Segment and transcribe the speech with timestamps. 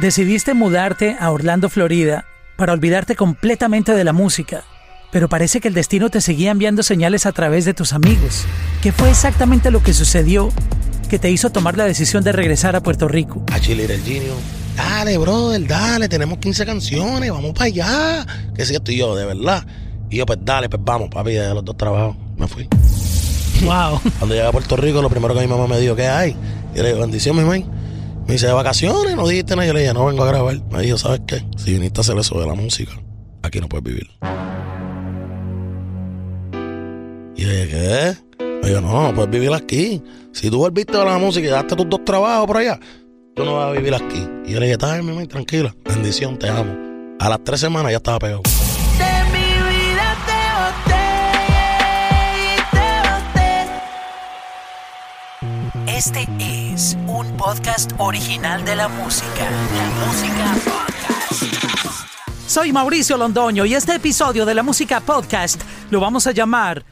[0.00, 2.24] Decidiste mudarte a Orlando, Florida,
[2.56, 4.64] para olvidarte completamente de la música,
[5.10, 8.46] pero parece que el destino te seguía enviando señales a través de tus amigos.
[8.80, 10.48] ¿Qué fue exactamente lo que sucedió
[11.10, 13.44] que te hizo tomar la decisión de regresar a Puerto Rico?
[13.52, 14.32] A Chile el Genio.
[14.74, 18.26] Dale, brother, dale, tenemos 15 canciones, vamos para allá.
[18.54, 19.66] Que si esto y yo, de verdad.
[20.08, 22.16] Y yo, pues dale, pues vamos, papi, de los dos trabajos.
[22.38, 22.66] Me fui.
[23.62, 24.00] Wow.
[24.18, 26.34] Cuando llegué a Puerto Rico, lo primero que mi mamá me dijo, ¿qué hay?
[26.74, 27.81] Y le digo, bendición, mi mamá.
[28.32, 29.66] Me dice, de vacaciones, no dijiste nada.
[29.66, 30.58] Yo le dije, no vengo a grabar.
[30.70, 31.44] Me dijo, ¿sabes qué?
[31.58, 32.92] Si viniste a hacer eso de la música,
[33.42, 34.08] aquí no puedes vivir.
[37.36, 38.16] Y yo dije, ¿qué?
[38.62, 40.02] Me dijo, no, no puedes vivir aquí.
[40.32, 42.80] Si tú volviste a la música y daste tus dos trabajos por allá,
[43.36, 44.26] tú no vas a vivir aquí.
[44.46, 45.76] Y yo le dije, está bien, tranquila.
[45.84, 46.74] Bendición, te amo.
[47.20, 48.40] A las tres semanas ya estaba pegado.
[56.04, 56.26] Este
[56.74, 59.48] es un podcast original de la música.
[59.48, 62.48] La música podcast.
[62.48, 66.84] Soy Mauricio Londoño y este episodio de la Música Podcast lo vamos a llamar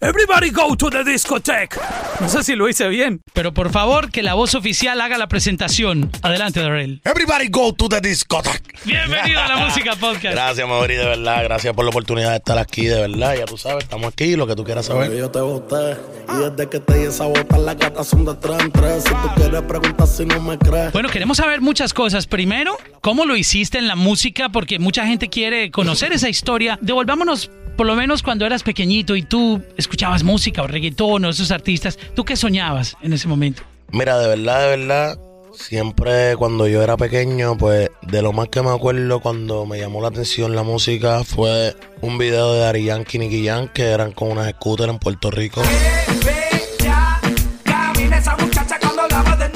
[0.00, 1.78] Everybody Go to the Discotheque.
[2.20, 3.22] No sé si lo hice bien.
[3.32, 6.10] Pero por favor, que la voz oficial haga la presentación.
[6.22, 7.00] Adelante, Darrell.
[7.04, 8.74] Everybody go to the discotheque.
[8.84, 10.34] Bienvenido a la Música Podcast.
[10.34, 11.44] Gracias, Mauri, de verdad.
[11.44, 13.36] Gracias por la oportunidad de estar aquí, de verdad.
[13.38, 15.14] Ya tú sabes, estamos aquí, lo que tú quieras saber.
[15.16, 15.96] Yo te boté
[16.32, 19.04] y desde que te esa bota las gatas son de tres en tres.
[19.04, 20.92] Si tú quieres preguntar si no me crees.
[20.92, 22.26] Bueno, queremos saber muchas cosas.
[22.26, 24.50] Primero, ¿cómo lo hiciste en la música?
[24.50, 26.78] Porque mucha gente quiere conocer esa historia.
[26.80, 31.50] Devolvámonos, por lo menos cuando eras pequeñito y tú escuchabas música o reggaetón o esos
[31.50, 31.98] artistas.
[32.14, 33.62] ¿Tú qué soñabas en ese momento?
[33.92, 35.18] Mira, de verdad, de verdad,
[35.54, 40.02] siempre cuando yo era pequeño, pues de lo más que me acuerdo cuando me llamó
[40.02, 44.32] la atención la música fue un video de Dari Yankee y Nicky que eran con
[44.32, 45.62] unas scooters en Puerto Rico.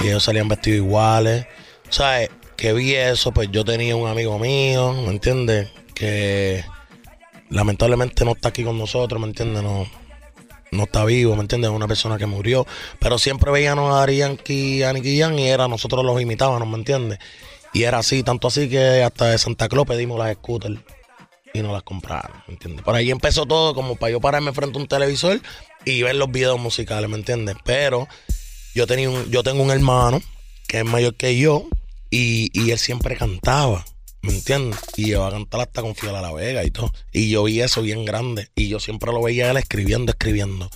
[0.03, 1.47] Y ellos salían vestidos iguales.
[1.91, 2.31] ¿Sabes?
[2.57, 5.71] Que vi eso, pues yo tenía un amigo mío, ¿me entiendes?
[5.95, 6.65] Que
[7.49, 9.63] lamentablemente no está aquí con nosotros, ¿me entiendes?
[9.63, 9.87] No,
[10.71, 11.71] no está vivo, ¿me entiendes?
[11.71, 12.67] Es una persona que murió.
[12.99, 17.19] Pero siempre veíamos a Yankee, a Nicky y era, nosotros los imitábamos, ¿me entiendes?
[17.73, 20.81] Y era así, tanto así que hasta de Santa Claus pedimos las scooters
[21.53, 22.85] y nos las compraron, ¿me entiendes?
[22.85, 25.41] Por ahí empezó todo como para yo pararme frente a un televisor
[25.85, 27.57] y ver los videos musicales, ¿me entiendes?
[27.65, 28.09] Pero
[28.75, 30.21] yo tenía un, yo tengo un hermano
[30.69, 31.67] que es mayor que yo
[32.11, 33.85] y, y él siempre cantaba,
[34.23, 34.79] ¿me entiendes?
[34.97, 36.93] Y llegó a cantar hasta con a la Vega y todo.
[37.13, 40.69] Y yo vi eso bien grande y yo siempre lo veía él escribiendo, escribiendo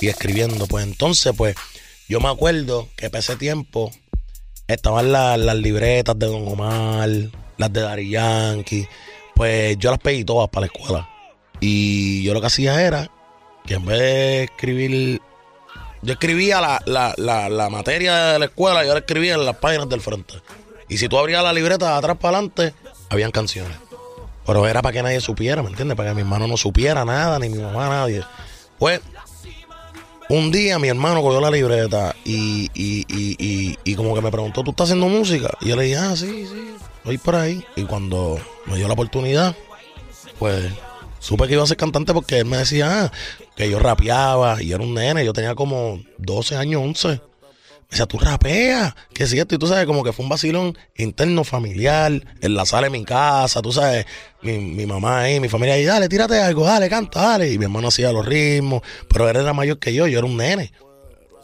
[0.00, 0.66] y escribiendo.
[0.66, 1.54] Pues entonces, pues
[2.08, 3.90] yo me acuerdo que para ese tiempo
[4.66, 7.08] estaban la- las libretas de Don Omar,
[7.56, 8.86] las de Dari Yankee.
[9.34, 11.08] Pues yo las pedí todas para la escuela.
[11.60, 13.10] Y yo lo que hacía era
[13.66, 15.20] que en vez de escribir,
[16.02, 19.56] yo escribía la, la, la, la materia de la escuela, yo la escribía en las
[19.56, 20.34] páginas del frente.
[20.88, 22.74] Y si tú abrías la libreta de atrás para adelante,
[23.10, 23.76] habían canciones.
[24.46, 25.96] Pero era para que nadie supiera, ¿me entiendes?
[25.96, 28.22] Para que mi hermano no supiera nada, ni mi mamá, nadie.
[28.78, 29.00] Pues,
[30.30, 34.62] un día mi hermano cogió la libreta y, y, y, y, como que me preguntó,
[34.62, 35.50] ¿tú estás haciendo música?
[35.60, 37.64] Y yo le dije, ah, sí, sí, estoy por ahí.
[37.76, 39.54] Y cuando me dio la oportunidad,
[40.38, 40.72] pues
[41.18, 43.12] supe que iba a ser cantante porque él me decía ah,
[43.56, 47.20] que yo rapeaba y era un nene, yo tenía como 12 años, 11.
[47.90, 49.56] Me decía, tú rapeas, que es cierto.
[49.56, 53.04] Y tú sabes, como que fue un vacilón interno familiar, en la sala de mi
[53.04, 54.06] casa, tú sabes,
[54.42, 57.52] mi, mi mamá ahí, mi familia ahí, dale, tírate algo, dale, canta, dale.
[57.52, 60.36] Y mi hermano hacía los ritmos, pero él era mayor que yo, yo era un
[60.36, 60.72] nene.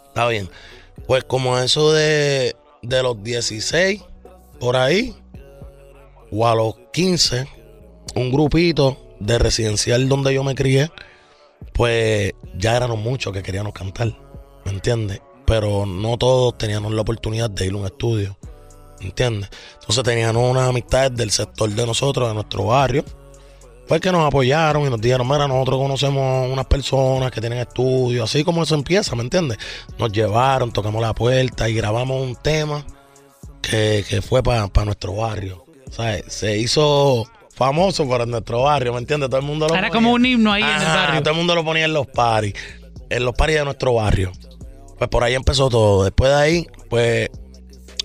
[0.06, 0.48] Está bien.
[1.08, 4.02] Pues como eso de, de los 16,
[4.60, 5.16] por ahí,
[6.30, 7.46] o a los 15,
[8.14, 10.90] un grupito de residencial donde yo me crié,
[11.72, 14.16] pues ya éramos muchos que queríamos cantar,
[14.64, 15.20] ¿me entiendes?
[15.46, 18.36] Pero no todos teníamos la oportunidad de ir a un estudio,
[19.00, 19.48] ¿me entiendes?
[19.80, 23.04] Entonces teníamos unas amistades del sector de nosotros, de nuestro barrio,
[23.86, 28.28] pues que nos apoyaron y nos dijeron, mira, nosotros conocemos unas personas que tienen estudios,
[28.28, 29.58] así como eso empieza, ¿me entiendes?
[29.98, 32.84] Nos llevaron, tocamos la puerta y grabamos un tema
[33.62, 35.64] que, que fue para nuestro barrio.
[35.90, 36.24] ¿sabes?
[36.28, 39.30] Se hizo famoso para nuestro barrio, ¿me entiendes?
[39.30, 39.92] Todo el mundo lo Era ponía.
[39.94, 41.20] como un himno ahí en el barrio.
[41.22, 42.54] Todo el mundo lo ponía en los paris,
[43.08, 44.32] en los paris de nuestro barrio.
[44.98, 46.04] Pues por ahí empezó todo.
[46.04, 47.28] Después de ahí, pues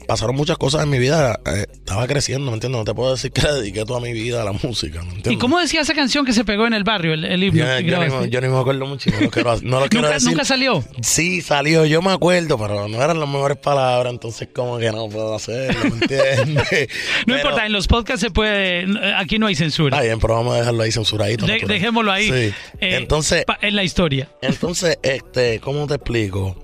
[0.07, 1.39] pasaron muchas cosas en mi vida.
[1.45, 2.79] Eh, estaba creciendo, ¿me entiendes?
[2.79, 5.31] No te puedo decir que le dediqué toda mi vida a la música, ¿me entiendes?
[5.33, 7.61] ¿Y cómo decía esa canción que se pegó en el barrio, el, el himno?
[7.63, 10.01] Yo, que yo ni, yo ni me acuerdo mucho, no lo quiero, no lo quiero
[10.07, 10.29] ¿Nunca, decir.
[10.31, 10.83] nunca salió?
[11.01, 15.07] Sí, salió, yo me acuerdo, pero no eran las mejores palabras, entonces como que no
[15.07, 16.47] puedo hacerlo, ¿me entiendes?
[17.27, 18.85] No Pero- importa, en los podcasts se puede.
[19.15, 19.95] Aquí no hay censura.
[19.95, 21.45] Está bien, pero vamos a dejarlo ahí censuradito.
[21.45, 22.25] De- dejémoslo ahí.
[22.25, 22.33] Sí.
[22.33, 24.27] eh, entonces, pa- en la historia.
[24.41, 26.57] entonces, este, ¿cómo te explico?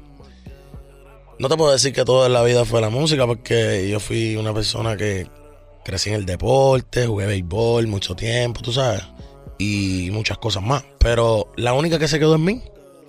[1.39, 4.35] No te puedo decir que todo en la vida fue la música, porque yo fui
[4.35, 5.27] una persona que
[5.85, 9.03] crecí en el deporte, jugué béisbol mucho tiempo, tú sabes,
[9.59, 10.83] y muchas cosas más.
[10.97, 12.63] Pero la única que se quedó en mí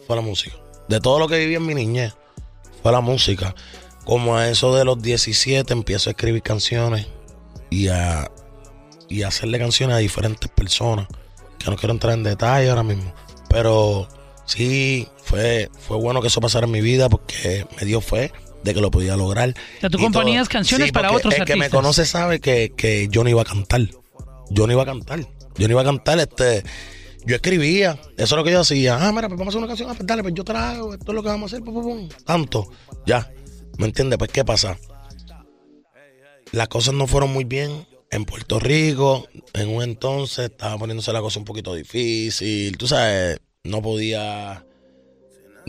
[0.06, 0.56] fue la música.
[0.88, 2.14] De todo lo que viví en mi niñez,
[2.82, 3.54] fue la música.
[4.04, 7.06] Como a eso de los 17 empiezo a escribir canciones
[7.70, 8.30] y a,
[9.08, 11.08] y a hacerle canciones a diferentes personas.
[11.58, 13.12] Que no quiero entrar en detalle ahora mismo.
[13.48, 14.06] Pero
[14.48, 18.32] sí, fue, fue bueno que eso pasara en mi vida porque me dio fe
[18.64, 19.50] de que lo podía lograr.
[19.76, 21.78] O sea, tú componías canciones Sí, para otros el que me artistas.
[21.78, 23.82] conoce sabe que, que yo no iba a cantar.
[24.50, 25.20] Yo no iba a cantar.
[25.56, 26.64] Yo no iba a cantar, este.
[27.26, 28.96] Yo escribía, eso es lo que yo hacía.
[28.96, 31.12] Ah, mira, pues vamos a hacer una canción, ah, pues dale, pues yo trago, esto
[31.12, 32.08] es lo que vamos a hacer, pum, pum, pum.
[32.24, 32.70] tanto,
[33.06, 33.30] ya.
[33.76, 34.18] ¿Me entiendes?
[34.18, 34.78] Pues, ¿qué pasa?
[36.52, 39.26] Las cosas no fueron muy bien en Puerto Rico.
[39.52, 42.78] En un entonces estaba poniéndose la cosa un poquito difícil.
[42.78, 44.64] Tú sabes, no podía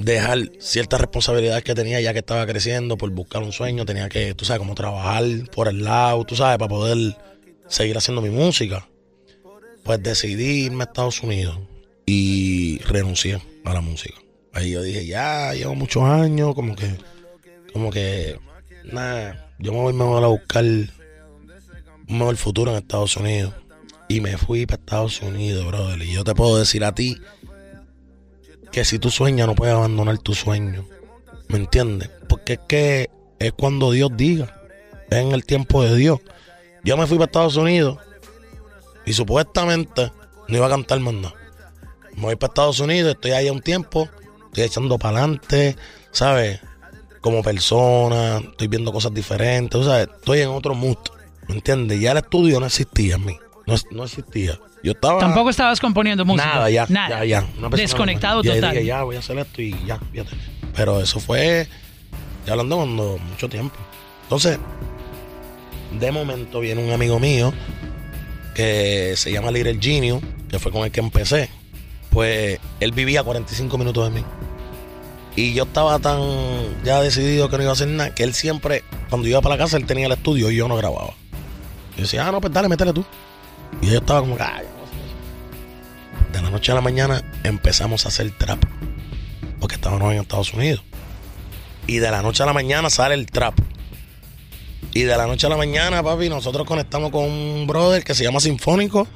[0.04, 3.86] dejar ciertas responsabilidades que tenía ya que estaba creciendo por buscar un sueño.
[3.86, 5.24] Tenía que, tú sabes, como trabajar
[5.54, 7.16] por el lado, tú sabes, para poder
[7.68, 8.88] seguir haciendo mi música.
[9.84, 11.58] Pues decidí irme a Estados Unidos
[12.06, 14.16] y renuncié a la música.
[14.54, 16.96] Ahí yo dije, ya, llevo muchos años, como que,
[17.72, 18.40] como que,
[18.92, 20.90] nada, yo me voy mejor a buscar un
[22.08, 23.54] mejor futuro en Estados Unidos.
[24.08, 26.02] Y me fui para Estados Unidos, brother.
[26.02, 27.18] Y yo te puedo decir a ti
[28.72, 30.86] que si tú sueñas no puedes abandonar tu sueño.
[31.48, 32.10] ¿Me entiendes?
[32.28, 34.56] Porque es que es cuando Dios diga.
[35.10, 36.20] Es en el tiempo de Dios.
[36.84, 37.98] Yo me fui para Estados Unidos
[39.06, 40.12] y supuestamente
[40.48, 41.34] no iba a cantar más nada.
[42.16, 44.10] Me voy para Estados Unidos, estoy allá un tiempo,
[44.48, 45.76] estoy echando para adelante,
[46.12, 46.60] ¿sabes?
[47.22, 50.10] Como persona, estoy viendo cosas diferentes, ¿sabes?
[50.16, 50.98] Estoy en otro mood,
[51.48, 52.00] ¿me entiendes?
[52.00, 54.60] Ya el estudio no existía en mí, no, no existía.
[54.84, 55.20] Yo estaba...
[55.20, 56.46] Tampoco estabas componiendo música.
[56.46, 56.86] Nada, ya.
[56.90, 57.26] Nada.
[57.26, 57.70] Ya, ya.
[57.72, 58.46] Desconectado normal.
[58.46, 58.76] Y ahí total.
[58.76, 60.36] dije, ya, voy a hacer esto y ya, fíjate.
[60.76, 61.68] Pero eso fue,
[62.46, 63.76] ya hablando cuando mucho tiempo.
[64.24, 64.60] Entonces,
[66.00, 67.52] de momento viene un amigo mío
[68.54, 71.50] que se llama Little Genius, que fue con el que empecé.
[72.10, 74.26] Pues él vivía a 45 minutos de mí.
[75.36, 76.20] Y yo estaba tan
[76.84, 79.64] ya decidido que no iba a hacer nada, que él siempre, cuando iba para la
[79.64, 81.14] casa, él tenía el estudio y yo no grababa.
[81.96, 83.06] Yo decía, ah, no, pues dale, métele tú.
[83.82, 84.62] Y yo estaba como, ah,
[86.60, 88.62] noche a la mañana empezamos a hacer trap.
[89.62, 90.84] Porque estábamos en Estados Unidos.
[91.88, 93.58] Y de la noche a la mañana sale el trap.
[94.94, 98.26] Y de la noche a la mañana, papi, nosotros conectamos con un brother que se
[98.26, 99.08] llama Sinfónico,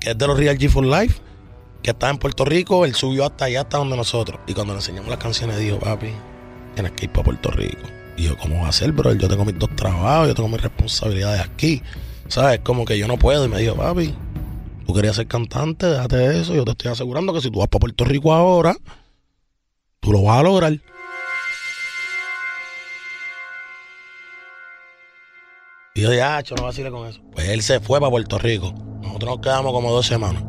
[0.00, 1.20] que es de los Real G for Life,
[1.82, 2.86] que está en Puerto Rico.
[2.86, 4.40] Él subió hasta allá, hasta donde nosotros.
[4.46, 6.12] Y cuando le enseñamos las canciones, dijo, papi,
[6.74, 7.82] tienes que ir para Puerto Rico.
[8.16, 9.12] Y yo, ¿cómo va a ser, bro?
[9.12, 11.82] Yo tengo mis dos trabajos, yo tengo mis responsabilidades aquí.
[12.28, 12.60] ¿Sabes?
[12.60, 13.44] Como que yo no puedo.
[13.44, 14.14] Y me dijo, papi,
[14.92, 16.54] tú querías ser cantante, déjate eso.
[16.54, 18.76] Yo te estoy asegurando que si tú vas para Puerto Rico ahora,
[20.00, 20.72] tú lo vas a lograr.
[25.94, 27.22] Y yo dije, ah, no vacile con eso.
[27.32, 28.74] Pues él se fue para Puerto Rico.
[29.02, 30.44] Nosotros nos quedamos como dos semanas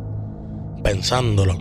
[0.84, 1.58] pensándolo.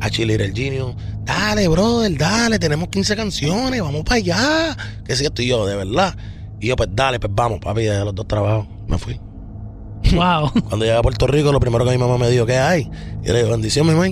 [0.00, 4.76] A Chile el Genio, dale, brother, dale, tenemos 15 canciones, vamos para allá.
[5.04, 6.16] Que si esto y yo, de verdad.
[6.60, 8.66] Y yo, pues dale, pues vamos, papi, de los dos trabajos.
[8.88, 9.20] Me fui.
[10.12, 10.52] Wow.
[10.68, 12.90] Cuando llegué a Puerto Rico, lo primero que mi mamá me dijo, ¿qué hay?
[13.22, 14.08] Y yo le dije, bendición, mi mamá.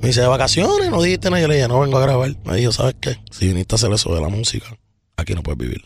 [0.00, 1.42] Me dice, de vacaciones, no dijiste nada.
[1.42, 2.30] Yo le dije, no vengo a grabar.
[2.44, 3.18] Me dijo, ¿sabes qué?
[3.30, 4.66] Si viniste a hacer eso de la música,
[5.16, 5.84] aquí no puedes vivir.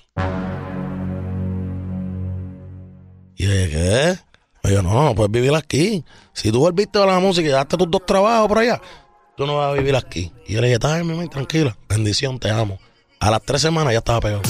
[3.37, 4.19] Y yo dije, ¿qué?
[4.63, 6.05] Me dijo, no, no puedes vivir aquí.
[6.33, 8.81] Si tú volviste a la música y daste tus dos trabajos por allá,
[9.37, 10.33] tú no vas a vivir aquí.
[10.47, 11.77] Y yo le dije, está bien, mi mamá, tranquila.
[11.89, 12.79] Bendición, te amo.
[13.21, 14.43] A las tres semanas ya estaba pegado.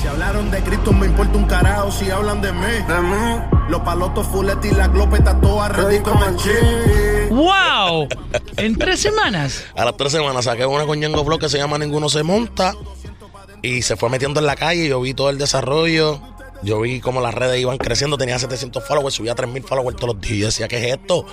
[0.00, 2.66] Si hablaron de Cristo me importa un carajo si hablan de mí.
[3.68, 7.30] Los palotos fuletes y la glopeta toda ready con el chip.
[7.30, 8.08] ¡Wow!
[8.56, 9.64] En tres semanas.
[9.74, 12.74] A las tres semanas saqué una con Ñengo Flow que se llama Ninguno se monta.
[13.62, 14.88] Y se fue metiendo en la calle.
[14.88, 16.20] Yo vi todo el desarrollo.
[16.62, 18.18] Yo vi cómo las redes iban creciendo.
[18.18, 20.32] Tenía 700 followers, subía 3000 followers todos los días.
[20.32, 21.26] Y yo decía, ¿qué es esto?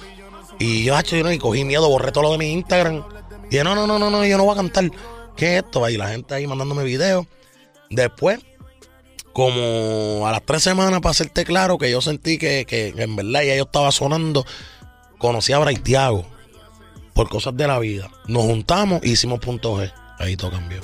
[0.59, 3.03] Y yo, hacho, yo no, y cogí miedo, borré todo lo de mi Instagram.
[3.45, 4.89] Y dije, no, no, no, no, no, yo no voy a cantar.
[5.35, 5.87] ¿Qué es esto?
[5.89, 7.25] Y la gente ahí mandándome videos.
[7.89, 8.39] Después,
[9.33, 13.41] como a las tres semanas, para hacerte claro, que yo sentí que, que en verdad
[13.43, 14.45] ya yo estaba sonando,
[15.17, 16.25] conocí a Braithiago
[17.13, 18.09] por cosas de la vida.
[18.27, 19.91] Nos juntamos y hicimos punto G.
[20.19, 20.81] Ahí todo cambió.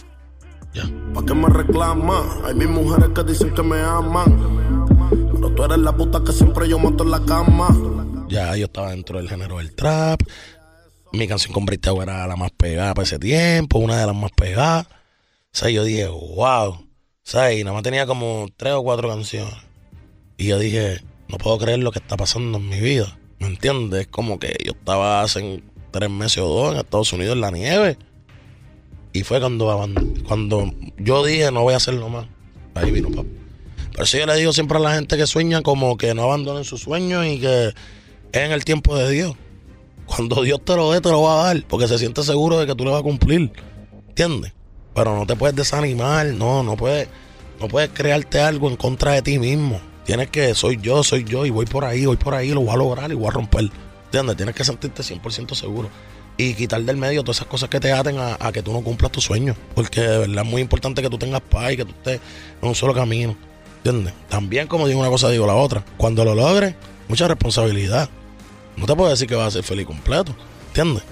[0.73, 0.83] Ya.
[1.13, 2.41] ¿Pa' qué me reclama?
[2.45, 4.85] Hay mis mujeres que dicen que me aman.
[5.33, 7.69] Pero tú eres la puta que siempre yo monto en la cama.
[8.27, 10.21] Ya yo estaba dentro del género del trap.
[11.11, 14.31] Mi canción con Braithiago era la más pegada para ese tiempo, una de las más
[14.31, 14.85] pegadas.
[14.85, 16.88] O sea, yo dije, wow.
[17.29, 19.53] Sea, y nada más tenía como tres o cuatro canciones.
[20.35, 23.19] Y yo dije, no puedo creer lo que está pasando en mi vida.
[23.37, 24.01] ¿Me entiendes?
[24.01, 27.51] Es como que yo estaba hace tres meses o dos en Estados Unidos en la
[27.51, 27.99] nieve.
[29.13, 29.67] Y fue cuando,
[30.27, 32.25] cuando yo dije, no voy a hacerlo más.
[32.73, 33.29] Ahí vino papá.
[33.93, 36.63] Por eso yo le digo siempre a la gente que sueña como que no abandonen
[36.63, 37.75] sus sueños y que es
[38.31, 39.35] en el tiempo de Dios.
[40.07, 42.65] Cuando Dios te lo dé, te lo va a dar, porque se siente seguro de
[42.65, 43.51] que tú le vas a cumplir.
[44.07, 44.51] ¿Entiendes?
[44.99, 47.07] Pero no te puedes desanimar, no, no puedes,
[47.61, 49.79] no puedes crearte algo en contra de ti mismo.
[50.03, 52.73] Tienes que, soy yo, soy yo, y voy por ahí, voy por ahí, lo voy
[52.73, 53.71] a lograr y voy a romper.
[54.07, 54.35] ¿Entiendes?
[54.35, 55.89] Tienes que sentirte 100% seguro.
[56.35, 59.09] Y quitar del medio todas esas cosas que te aten a, que tú no cumplas
[59.09, 59.55] tus sueños.
[59.73, 62.19] Porque de verdad es muy importante que tú tengas paz y que tú estés
[62.61, 63.37] en un solo camino.
[63.77, 64.13] ¿Entiendes?
[64.27, 65.81] También, como digo una cosa, digo la otra.
[65.95, 66.75] Cuando lo logres,
[67.07, 68.09] mucha responsabilidad.
[68.75, 70.35] No te puedo decir que vas a ser feliz completo.
[70.67, 71.03] ¿Entiendes?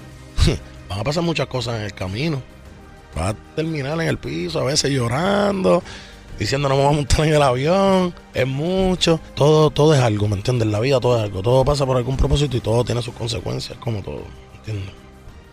[0.90, 2.42] Van a pasar muchas cosas en el camino.
[3.14, 5.82] Vas a terminar en el piso, a veces llorando,
[6.38, 8.14] diciendo no me voy a montar en el avión.
[8.34, 9.20] Es mucho.
[9.34, 10.68] Todo, todo es algo, ¿me entiendes?
[10.68, 11.42] La vida todo es algo.
[11.42, 14.22] Todo pasa por algún propósito y todo tiene sus consecuencias, como todo.
[14.58, 14.92] ¿Entiendes?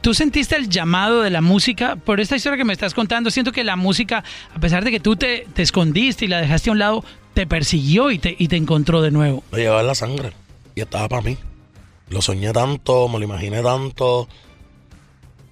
[0.02, 1.96] ¿Tú sentiste el llamado de la música?
[1.96, 4.24] Por esta historia que me estás contando, siento que la música,
[4.56, 7.48] a pesar de que tú te, te escondiste y la dejaste a un lado, te
[7.48, 9.44] persiguió y te, y te encontró de nuevo.
[9.52, 10.32] Lo llevaba en la sangre
[10.76, 11.38] y estaba para mí.
[12.10, 14.28] Lo soñé tanto, me lo imaginé tanto,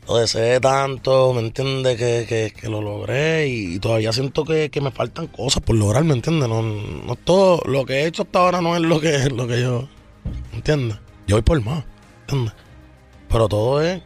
[0.07, 1.97] lo deseé tanto, ¿me entiendes?
[1.97, 6.13] Que, que, lo logré y, todavía siento que, que me faltan cosas por lograr, ¿me
[6.13, 6.49] entiendes?
[6.49, 9.61] No, no todo, lo que he hecho hasta ahora no es lo que, lo que
[9.61, 9.87] yo,
[10.51, 10.97] ¿me entiendes?
[11.27, 11.83] Yo voy por más,
[12.21, 12.53] ¿entiendes?
[13.29, 14.01] Pero todo es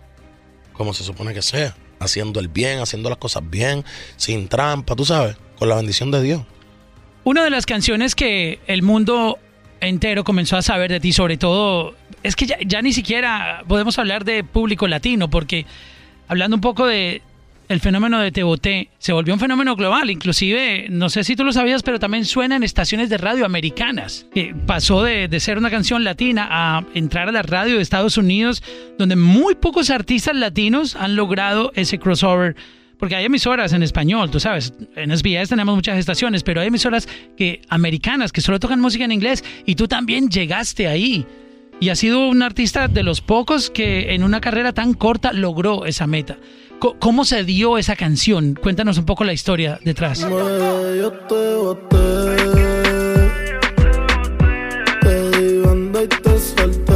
[0.74, 3.84] como se supone que sea, haciendo el bien, haciendo las cosas bien,
[4.16, 6.42] sin trampa, tú sabes, con la bendición de Dios.
[7.24, 9.40] Una de las canciones que el mundo
[9.82, 13.98] entero comenzó a saber de ti, sobre todo, es que ya, ya ni siquiera podemos
[14.00, 15.66] hablar de público latino, porque
[16.28, 17.22] hablando un poco de
[17.70, 21.44] el fenómeno de Te Boté, se volvió un fenómeno global, inclusive, no sé si tú
[21.44, 25.58] lo sabías, pero también suena en estaciones de radio americanas, que pasó de, de ser
[25.58, 28.64] una canción latina a entrar a la radio de Estados Unidos,
[28.98, 32.56] donde muy pocos artistas latinos han logrado ese crossover
[32.98, 37.08] porque hay emisoras en español, tú sabes, en SBS tenemos muchas estaciones, pero hay emisoras
[37.38, 41.26] que americanas que solo tocan música en inglés y tú también llegaste ahí.
[41.80, 45.86] Y has sido un artista de los pocos que en una carrera tan corta logró
[45.86, 46.38] esa meta.
[47.00, 48.56] ¿Cómo se dio esa canción?
[48.56, 50.20] Cuéntanos un poco la historia detrás.
[50.20, 52.36] Yo te boté,
[55.02, 56.94] te di banda y te solté.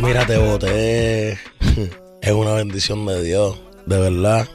[0.00, 1.32] Mira, te boté.
[2.22, 4.48] es una bendición de Dios, de verdad.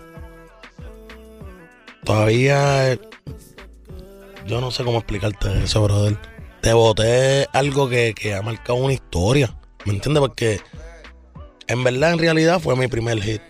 [2.04, 3.00] Todavía eh,
[4.46, 6.33] yo no sé cómo explicarte eso, brother.
[6.64, 9.56] Te boté algo que, que ha marcado una historia.
[9.86, 10.22] ¿Me entiendes?
[10.22, 10.62] Porque
[11.68, 13.42] en verdad, en realidad, fue mi primer hit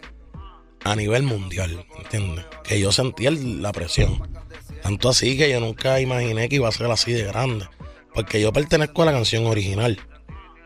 [0.84, 1.86] a nivel mundial.
[1.96, 2.46] ¿Me entiendes?
[2.64, 4.28] Que yo sentí el- la presión.
[4.82, 7.68] Tanto así que yo nunca imaginé que iba a ser así de grande.
[8.16, 10.00] Porque yo pertenezco a la canción original.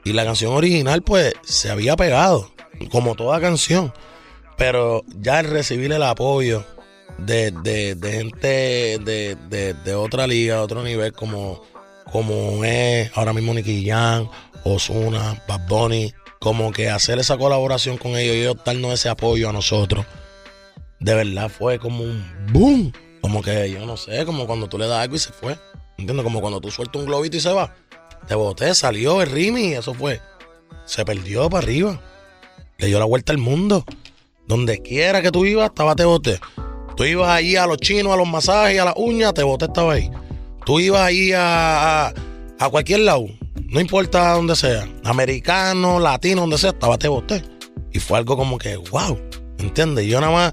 [0.06, 2.52] Y la canción original, pues, se había pegado,
[2.92, 3.94] como toda canción.
[4.58, 6.64] Pero ya el recibir el apoyo
[7.18, 11.62] de, de- de gente de, de- de otra liga, otro nivel, como,
[12.12, 14.30] como es ahora mismo Nicky Jam,
[14.64, 19.50] Ozuna, Bad Bunny, como que hacer esa colaboración con ellos y ellos darnos ese apoyo
[19.50, 20.06] a nosotros,
[21.00, 22.92] de verdad fue como un boom.
[23.22, 25.58] Como que yo no sé, como cuando tú le das algo y se fue.
[25.98, 26.24] ¿Entiendes?
[26.24, 27.76] Como cuando tú sueltas un globito y se va.
[28.28, 30.22] Te boté, salió el Rimi eso fue.
[30.86, 32.00] Se perdió para arriba.
[32.78, 33.84] Le dio la vuelta al mundo.
[34.48, 36.40] Donde quiera que tú ibas, estaba te boté.
[36.96, 39.94] Tú ibas ahí a los chinos, a los masajes, a las uñas, te boté estaba
[39.94, 40.10] ahí.
[40.68, 42.14] Tú ibas ahí a,
[42.60, 43.28] a, cualquier lado,
[43.70, 47.42] no importa dónde sea, americano, latino, donde sea, estaba te boté.
[47.94, 49.18] Y fue algo como que, wow,
[49.60, 50.08] ¿entiendes?
[50.08, 50.52] Yo nada más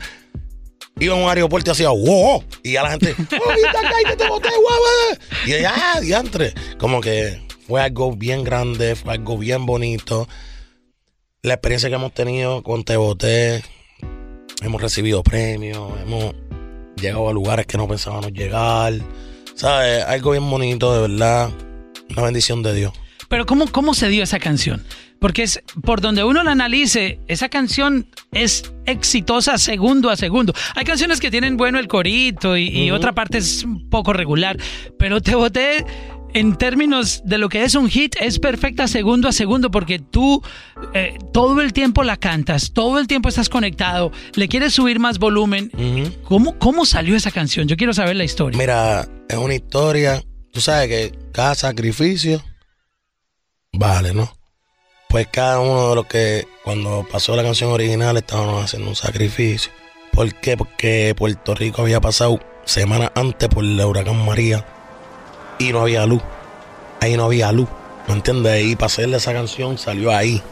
[1.00, 4.50] iba a un aeropuerto y hacía, wow, y ya la gente, oh, que te boté,
[4.50, 5.18] eh".
[5.47, 6.54] y ya, diantre.
[6.78, 10.28] Como que fue algo bien grande, fue algo bien bonito.
[11.42, 13.64] La experiencia que hemos tenido con Te Boté,
[14.62, 16.37] hemos recibido premios, hemos
[16.94, 18.92] llegado a lugares que no pensábamos llegar.
[19.55, 20.05] ¿Sabes?
[20.05, 21.51] Algo bien bonito, de verdad.
[22.11, 22.93] Una bendición de Dios.
[23.29, 24.85] Pero ¿cómo, ¿cómo se dio esa canción?
[25.19, 30.53] Porque es por donde uno la analice, esa canción es exitosa segundo a segundo.
[30.75, 34.59] Hay canciones que tienen bueno el corito y, y otra parte es un poco regular,
[34.99, 35.87] pero Te Boté
[36.35, 40.43] en términos de lo que es un hit es perfecta segundo a segundo porque tú
[40.93, 45.19] eh, todo el tiempo la cantas, todo el tiempo estás conectado, le quieres subir más
[45.19, 45.71] volumen.
[46.25, 47.69] ¿Cómo, ¿Cómo salió esa canción?
[47.69, 48.59] Yo quiero saber la historia.
[48.59, 50.23] Mira, es una historia.
[50.53, 52.43] Tú sabes que cada sacrificio
[53.73, 54.37] vale, ¿no?
[55.09, 59.71] Pues cada uno de los que cuando pasó la canción original estábamos haciendo un sacrificio.
[60.12, 60.57] ¿Por qué?
[60.57, 64.67] Porque Puerto Rico había pasado semanas antes por el huracán María
[65.59, 66.23] y no había luz.
[67.01, 67.69] Ahí no había luz.
[68.07, 68.65] ¿Me entiendes?
[68.65, 70.43] Y para hacerle esa canción salió ahí.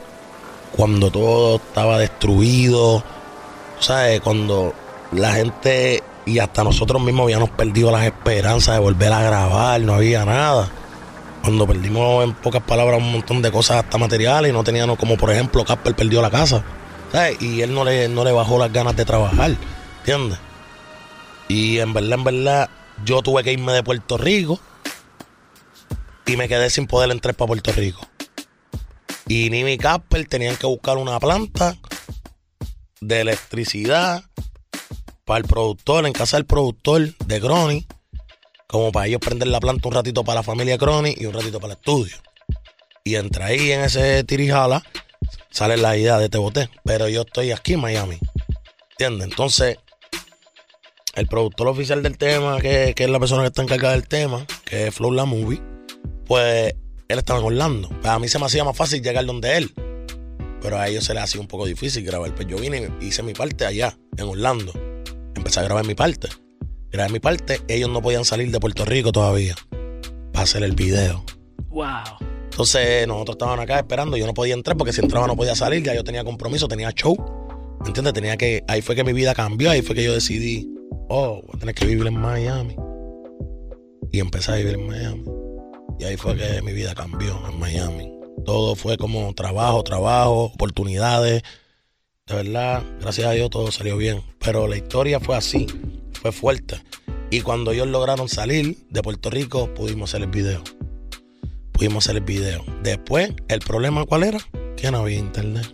[0.76, 3.02] Cuando todo estaba destruido.
[3.78, 4.20] ¿Sabes?
[4.20, 4.72] Cuando
[5.10, 9.94] la gente Y hasta nosotros mismos habíamos perdido las esperanzas de volver a grabar, no
[9.94, 10.70] había nada.
[11.42, 15.16] Cuando perdimos, en pocas palabras, un montón de cosas, hasta materiales, y no teníamos, como
[15.16, 16.62] por ejemplo, Casper perdió la casa.
[17.12, 17.40] ¿sabes?
[17.42, 19.56] Y él no le, no le bajó las ganas de trabajar,
[19.98, 20.38] ¿entiendes?
[21.48, 22.70] Y en verdad, en verdad,
[23.04, 24.58] yo tuve que irme de Puerto Rico
[26.32, 28.00] y me quedé sin poder entrar para Puerto Rico.
[29.28, 31.76] Y ni mi Casper tenían que buscar una planta
[33.00, 34.24] de electricidad
[35.26, 37.86] para el productor, en casa del productor de Crony,
[38.66, 41.60] como para ellos prender la planta un ratito para la familia Crony y un ratito
[41.60, 42.16] para el estudio.
[43.04, 44.82] Y entre ahí en ese tirijala
[45.50, 46.70] sale la idea de Te Boté.
[46.84, 48.18] Pero yo estoy aquí en Miami.
[48.92, 49.28] ¿Entiendes?
[49.28, 49.76] Entonces,
[51.14, 54.46] el productor oficial del tema, que, que es la persona que está encargada del tema,
[54.64, 55.71] que es Flow La Movie,
[56.32, 56.74] pues
[57.08, 57.90] él estaba en Orlando.
[57.90, 59.70] Pues a mí se me hacía más fácil llegar donde él.
[60.62, 62.34] Pero a ellos se les hacía un poco difícil grabar.
[62.34, 64.72] Pues yo vine y hice mi parte allá, en Orlando.
[65.36, 66.30] Empecé a grabar mi parte.
[66.90, 69.54] Grabé mi parte, ellos no podían salir de Puerto Rico todavía
[70.32, 71.22] para hacer el video.
[71.68, 72.16] Wow.
[72.44, 75.82] Entonces nosotros estábamos acá esperando, yo no podía entrar porque si entraba no podía salir,
[75.82, 77.14] ya yo tenía compromiso, tenía show.
[77.82, 78.14] ¿Me entiendes?
[78.14, 80.66] Tenía que, ahí fue que mi vida cambió, ahí fue que yo decidí,
[81.10, 82.74] oh, voy a tener que vivir en Miami.
[84.10, 85.41] Y empecé a vivir en Miami.
[86.02, 88.10] Y ahí fue que mi vida cambió en Miami.
[88.44, 91.44] Todo fue como trabajo, trabajo, oportunidades.
[92.26, 94.20] De verdad, gracias a Dios todo salió bien.
[94.40, 95.68] Pero la historia fue así,
[96.20, 96.82] fue fuerte.
[97.30, 100.64] Y cuando ellos lograron salir de Puerto Rico, pudimos hacer el video.
[101.70, 102.64] Pudimos hacer el video.
[102.82, 104.38] Después, ¿el problema cuál era?
[104.76, 105.72] Que no había internet.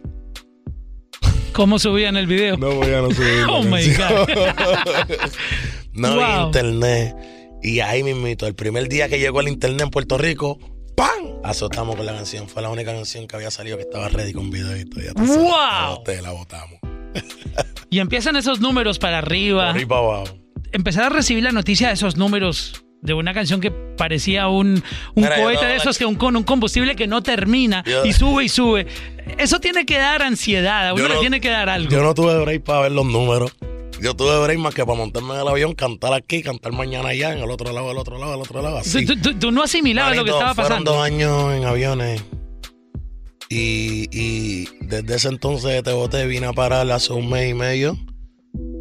[1.55, 2.59] ¿Cómo subían el video?
[2.59, 3.45] No voy a no subir.
[3.49, 4.29] Oh my God.
[5.95, 7.17] no había internet.
[7.63, 10.59] Y ahí mismito, el primer día que llegó el internet en Puerto Rico,
[10.97, 11.09] ¡pam!
[11.45, 12.49] Azotamos con la canción.
[12.49, 14.51] Fue la única canción que había salido que estaba ready con.
[14.53, 14.85] Ya
[15.15, 15.97] tú sabes, Wow.
[15.97, 16.79] Boté, la botamos.
[17.91, 19.69] Y empiezan esos números para arriba.
[19.73, 20.39] Por ahí para abajo.
[20.73, 24.71] Empezar a recibir la noticia de esos números de una canción que parecía un,
[25.15, 28.05] un Mira, cohete no- de esos que un, con un combustible que no termina Yo-
[28.05, 28.87] y sube y sube.
[29.39, 31.91] Eso tiene que dar ansiedad, a uno le tiene que dar algo.
[31.91, 33.53] Yo no tuve break para ver los números.
[34.01, 37.33] Yo tuve break más que para montarme en el avión, cantar aquí, cantar mañana allá,
[37.33, 39.05] en el otro lado, el otro lado, el otro lado, así.
[39.05, 40.93] Tú, tú- tú no asimilabas lo que estaba pasando.
[40.93, 42.23] dos años en aviones.
[43.51, 47.55] Y, y desde ese entonces de Te Boté vine a parar hace un mes y
[47.55, 47.97] medio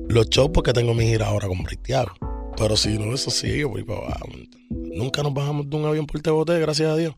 [0.09, 2.11] los shows porque tengo mi gira ahora con Britiago.
[2.57, 4.27] Pero si no, eso sigue, voy para abajo.
[4.69, 7.15] Nunca nos bajamos de un avión por Te Boté, gracias a Dios.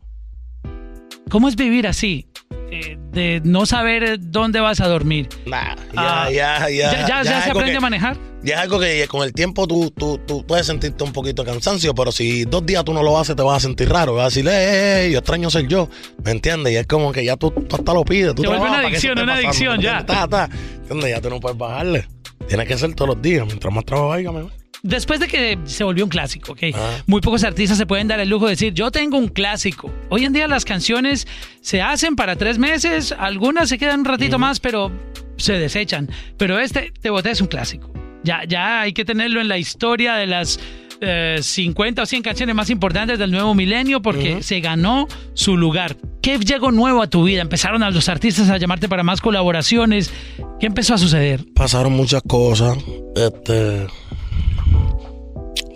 [1.28, 2.26] ¿Cómo es vivir así?
[2.72, 5.28] Eh, de no saber dónde vas a dormir.
[5.46, 7.06] Nah, ya, Ah, ya, ya.
[7.06, 8.16] ¿Ya, ya, se aprende que- a manejar?
[8.42, 11.50] Ya es algo que con el tiempo tú, tú, tú puedes sentirte un poquito de
[11.50, 14.14] cansancio, pero si dos días tú no lo haces, te vas a sentir raro.
[14.14, 15.88] Vas a decir, eh, eh, yo extraño ser yo.
[16.24, 16.72] ¿Me entiendes?
[16.72, 18.34] Y es como que ya tú, tú hasta lo pides.
[18.34, 20.06] Tú Te vuelve una adicción, esté una pasando, adicción, ¿me ya.
[20.06, 20.48] Ta, ta.
[20.82, 21.10] ¿Entiendes?
[21.10, 22.06] Ya tú no puedes bajarle.
[22.48, 23.44] Tienes que ser todos los días.
[23.46, 24.52] Mientras más trabajo haya, mejor.
[24.82, 26.62] Después de que se volvió un clásico, ¿ok?
[26.74, 26.98] Ah.
[27.06, 29.92] Muy pocos artistas se pueden dar el lujo de decir, yo tengo un clásico.
[30.08, 31.26] Hoy en día las canciones
[31.60, 34.90] se hacen para tres meses, algunas se quedan un ratito más, pero
[35.36, 36.08] se desechan.
[36.36, 37.92] Pero este, Te Boté es un clásico.
[38.22, 40.60] Ya, ya hay que tenerlo en la historia de las
[41.00, 45.96] eh, 50 o 100 canciones más importantes del nuevo milenio porque se ganó su lugar.
[46.20, 47.40] ¿Qué llegó nuevo a tu vida?
[47.40, 50.12] Empezaron a los artistas a llamarte para más colaboraciones.
[50.58, 51.44] ¿Qué empezó a suceder?
[51.54, 52.76] Pasaron muchas cosas.
[53.16, 53.86] Este.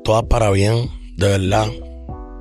[0.05, 1.67] Todas para bien, de verdad.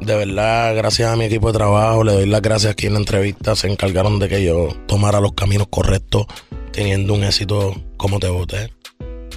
[0.02, 3.00] De verdad, gracias a mi equipo de trabajo, le doy las gracias aquí en la
[3.00, 3.56] entrevista.
[3.56, 6.26] Se encargaron de que yo tomara los caminos correctos,
[6.72, 8.74] teniendo un éxito como te voté,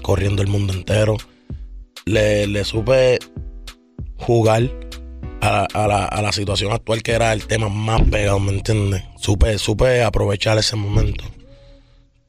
[0.03, 1.17] corriendo el mundo entero.
[2.05, 3.19] Le, le supe
[4.17, 4.71] jugar
[5.41, 9.05] a, la, a la situación actual que era el tema más pegado, ¿me entiendes?
[9.19, 11.25] Supe, supe aprovechar ese momento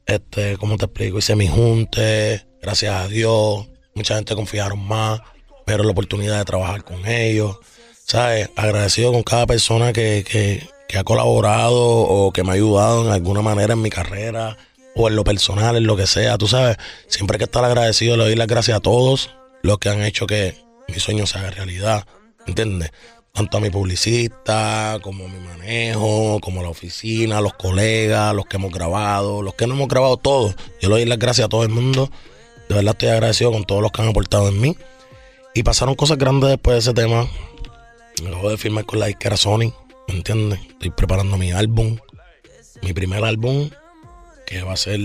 [0.08, 1.20] este, ¿cómo te explico?
[1.20, 5.20] Hice mi junte, gracias a Dios, mucha gente confiaron más,
[5.68, 7.58] pero la oportunidad de trabajar con ellos,
[8.06, 8.50] ¿sabes?
[8.56, 13.12] Agradecido con cada persona que, que, que ha colaborado o que me ha ayudado en
[13.12, 14.58] alguna manera en mi carrera
[14.96, 16.78] o en lo personal, en lo que sea, tú sabes,
[17.08, 19.30] siempre hay que estar agradecido, le doy las gracias a todos
[19.62, 20.56] los que han hecho que
[20.88, 22.08] mi sueño se haga realidad,
[22.46, 22.92] ¿entiendes?
[23.34, 28.46] Tanto a mi publicista, como a mi manejo, como a la oficina, los colegas, los
[28.46, 30.56] que hemos grabado, los que no hemos grabado, todos.
[30.80, 32.10] Yo le doy las gracias a todo el mundo.
[32.70, 34.78] De verdad estoy agradecido con todos los que han aportado en mí.
[35.58, 37.28] Y pasaron cosas grandes después de ese tema.
[38.22, 39.74] Me acabo de firmar con la disquera Sony,
[40.08, 40.60] ¿me entiendes?
[40.70, 41.98] Estoy preparando mi álbum,
[42.84, 43.72] mi primer álbum,
[44.46, 45.00] que va a ser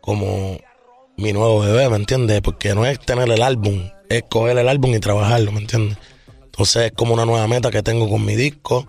[0.00, 0.58] como
[1.16, 2.40] mi nuevo bebé, ¿me entiendes?
[2.40, 5.96] Porque no es tener el álbum, es coger el álbum y trabajarlo, ¿me entiendes?
[6.46, 8.88] Entonces es como una nueva meta que tengo con mi disco.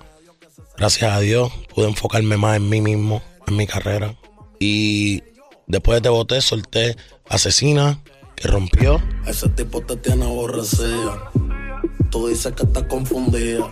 [0.79, 4.15] Gracias a Dios pude enfocarme más en mí mismo, en mi carrera.
[4.59, 5.21] Y
[5.67, 6.95] después de Te Boté solté
[7.29, 7.99] Asesina,
[8.41, 9.01] que rompió.
[9.27, 11.31] Ese tipo te tiene aborrecida.
[12.09, 13.71] Tú dices que estás confundida.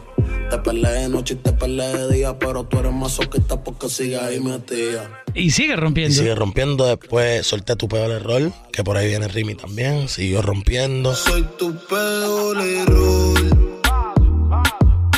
[0.49, 4.21] Te peleé de noche y te peleé de día, pero tú eres masoquista porque sigues
[4.21, 5.23] ahí metida.
[5.33, 6.15] Y sigue Y rompiendo.
[6.15, 6.85] sigue rompiendo.
[6.85, 10.07] Después solté tu peor error, que por ahí viene Rimi también.
[10.07, 11.13] Siguió rompiendo.
[11.15, 13.39] Soy tu peor error.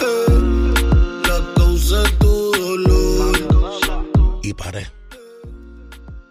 [0.01, 3.37] Eh, la causa de tu dolor.
[4.43, 4.87] y paré.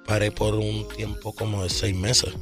[0.06, 2.34] Paré por un tiempo como de seis meses,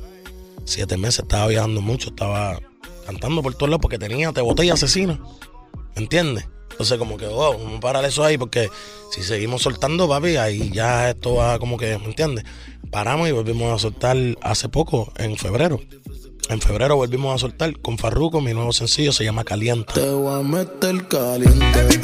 [0.69, 1.21] siete meses.
[1.21, 2.59] Estaba viajando mucho, estaba
[3.07, 5.19] cantando por todos lados porque tenía Te Boté y Asesina.
[5.97, 6.49] ¿Entiendes?
[6.71, 8.71] Entonces, como que, wow, vamos a parar eso ahí porque
[9.11, 12.45] si seguimos soltando, papi, ahí ya esto va como que, ¿me entiendes?
[12.93, 15.81] Paramos y volvimos a soltar hace poco, en febrero.
[16.49, 19.93] En febrero volvimos a soltar con Farruko, mi nuevo sencillo se llama Calienta.
[19.93, 22.01] Te voy a meter caliente.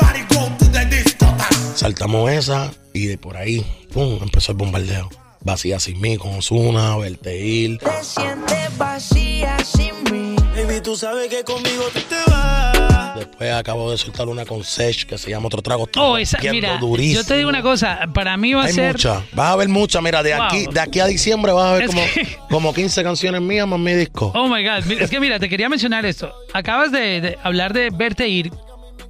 [1.76, 5.08] Saltamos esa y de por ahí, pum, empezó el bombardeo.
[5.44, 7.78] Vacía sin mí, con Osuna, Verteil.
[7.78, 10.36] Te sientes vacía sin mí.
[10.56, 13.14] Baby, tú sabes que conmigo tú te vas.
[13.18, 15.84] Después acabo de soltar una con Sech que se llama Otro Trago.
[15.84, 17.20] Está Oh, esa, mira, durísimo.
[17.20, 18.92] yo te digo una cosa, para mí va a Hay ser...
[18.92, 19.22] muchas.
[19.32, 20.02] Vas a ver muchas.
[20.02, 20.42] Mira, de Wow.
[20.44, 23.68] aquí, de aquí a diciembre vas a ver Es como, que- como 15 canciones mías
[23.68, 24.32] más mi disco.
[24.34, 26.34] Oh my God, es que mira, te quería mencionar esto.
[26.54, 28.50] Acabas de, de hablar de verte ir.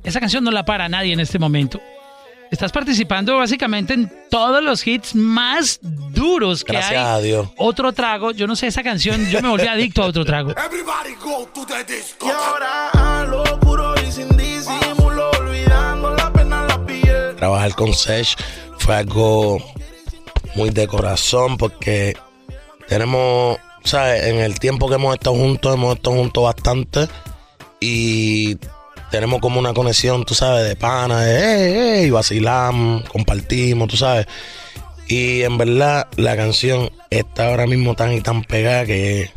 [0.03, 1.81] Esa canción no la para nadie en este momento.
[2.54, 7.16] Estás participando básicamente en todos los hits más duros que Gracias hay.
[7.16, 7.48] a Dios.
[7.56, 10.54] Otro trago, yo no sé esa canción, yo me volví adicto a otro trago.
[12.24, 17.34] Y ahora a lo puro y sin disimulo, olvidando la pena la piel.
[17.36, 18.36] Trabajar con Sech
[18.78, 19.58] fue algo
[20.54, 22.16] muy de corazón porque
[22.86, 24.26] tenemos, ¿sabes?
[24.26, 27.08] En el tiempo que hemos estado juntos, hemos estado juntos bastante
[27.80, 28.56] y
[29.14, 34.27] tenemos como una conexión, tú sabes, de pana, de hey, hey, vacilamos, compartimos, tú sabes.
[35.07, 39.31] Y en verdad la canción está ahora mismo tan y tan pegada que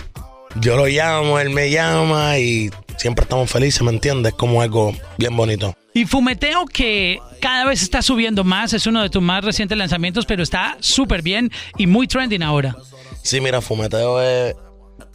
[0.55, 4.31] yo lo llamo, él me llama y siempre estamos felices, ¿me entiendes?
[4.31, 5.75] Es como algo bien bonito.
[5.93, 10.25] Y Fumeteo que cada vez está subiendo más, es uno de tus más recientes lanzamientos,
[10.25, 12.75] pero está súper bien y muy trending ahora.
[13.21, 14.55] Sí, mira, fumeteo es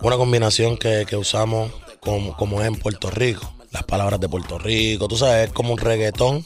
[0.03, 3.53] una combinación que, que usamos como, como es en Puerto Rico.
[3.73, 6.45] Las palabras de Puerto Rico, tú sabes, es como un reggaetón,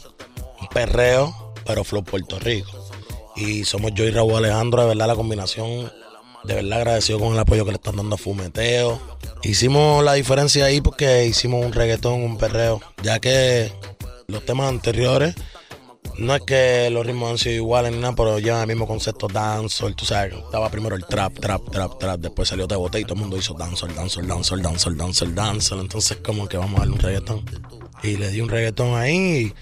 [0.61, 2.71] un perreo, pero flow Puerto Rico.
[3.35, 5.93] Y somos yo y Raúl Alejandro, de verdad la combinación,
[6.45, 9.01] de verdad agradecido con el apoyo que le están dando a Fumeteo.
[9.43, 13.73] Hicimos la diferencia ahí porque hicimos un reggaetón, un perreo, ya que
[14.29, 15.35] los temas anteriores
[16.19, 19.29] no es que los ritmos han sido iguales ni nada, pero llevan el mismo concepto
[19.29, 19.95] dancehall.
[19.95, 22.21] Tú sabes, estaba primero el trap, trap, trap, trap.
[22.21, 25.81] Después salió Te Boté y todo el mundo hizo dancehall, dancehall, dancehall, dancehall, dancehall, dancehall.
[25.81, 27.45] Entonces, como que vamos a darle un reggaetón.
[28.03, 29.55] Y le di un reggaetón ahí y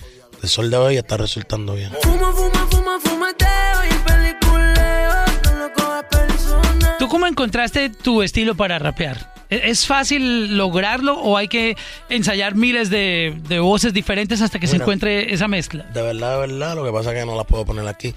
[0.43, 1.91] el sol de hoy está resultando bien.
[2.03, 5.13] Fuma, fuma, fuma, fumeteo y peliculeo.
[5.45, 6.97] No lo cojas personal.
[6.99, 9.34] ¿Tú cómo encontraste tu estilo para rapear?
[9.55, 11.77] ¿E- ¿Es fácil lograrlo o hay que
[12.09, 15.85] ensayar miles de, de voces diferentes hasta que se encuentre esa mezcla?
[15.85, 18.15] De verdad, de verdad, lo que pasa es que no las puedo poner aquí.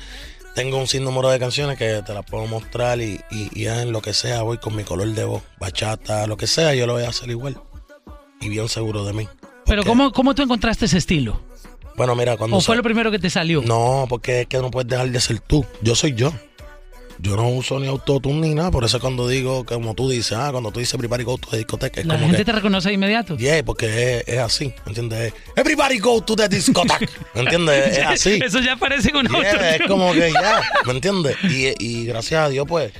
[0.56, 4.02] Tengo un sinnúmero de canciones que te las puedo mostrar y, y, y en lo
[4.02, 7.04] que sea voy con mi color de voz, bachata, lo que sea, yo lo voy
[7.04, 7.60] a hacer igual.
[8.42, 9.28] Y bien seguro de mí.
[9.66, 11.42] Pero ¿cómo, ¿cómo tú encontraste ese estilo?
[11.96, 12.58] Bueno, mira, cuando...
[12.58, 13.62] ¿O fue lo primero que te salió?
[13.62, 15.66] No, porque es que no puedes dejar de ser tú.
[15.82, 16.32] Yo soy yo.
[17.20, 18.70] Yo no uso ni autotune ni nada.
[18.72, 21.58] Por eso cuando digo, como tú dices, ah, cuando tú dices everybody go to the
[21.58, 22.46] discoteca, es La como gente que...
[22.46, 23.38] te reconoce de inmediato.
[23.38, 25.34] Yeah, porque es, es así, ¿entiendes?
[25.56, 27.00] Everybody go to the discoteca,
[27.34, 27.98] ¿me entiendes?
[27.98, 28.40] Es así.
[28.44, 31.36] Eso ya parece con Yeah, es como que ya, ¿me entiendes?
[31.44, 32.94] Y, y gracias a Dios, pues,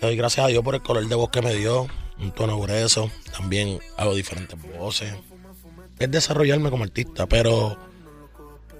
[0.00, 1.86] le doy gracias a Dios por el color de voz que me dio,
[2.20, 3.10] un tono grueso.
[3.36, 5.14] También hago diferentes voces.
[5.98, 7.76] Es desarrollarme como artista, pero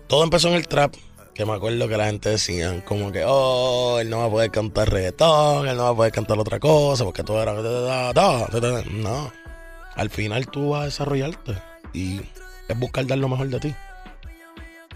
[0.07, 0.95] todo empezó en el trap.
[1.39, 4.51] Que me acuerdo que la gente decía, como que, oh, él no va a poder
[4.51, 7.55] cantar reggaetón, él no va a poder cantar otra cosa, porque todo era.
[8.91, 9.33] No.
[9.95, 11.55] Al final tú vas a desarrollarte
[11.95, 12.21] y
[12.69, 13.75] es buscar dar lo mejor de ti.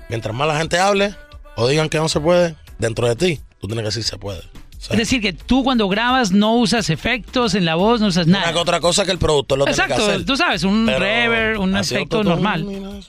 [0.08, 1.14] Mientras más la gente hable
[1.54, 4.42] o digan que no se puede, dentro de ti, tú tienes que decir se puede.
[4.90, 8.60] Es decir, que tú cuando grabas no usas efectos en la voz, no usas nada.
[8.60, 10.24] otra cosa que el productor lo tiene que Exacto, hacer.
[10.26, 12.66] tú sabes, un reverb, un efecto normal.
[12.82, 13.00] no.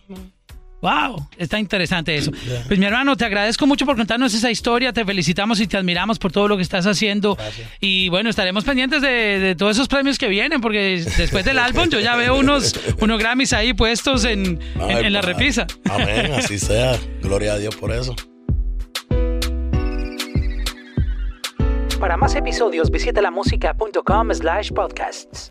[0.84, 2.30] Wow, está interesante eso.
[2.68, 6.20] Pues mi hermano, te agradezco mucho por contarnos esa historia, te felicitamos y te admiramos
[6.20, 7.36] por todo lo que estás haciendo.
[7.36, 7.70] Gracias.
[7.80, 9.08] Y bueno, estaremos pendientes de,
[9.40, 13.18] de todos esos premios que vienen, porque después del álbum yo ya veo unos, unos
[13.18, 15.28] Grammys ahí puestos en, en- Ay, en la pa.
[15.28, 15.68] repisa.
[15.90, 17.00] Amén, así sea.
[17.22, 18.14] Gloria a Dios por eso.
[21.98, 25.50] Para más episodios visita lamusica.com slash podcasts.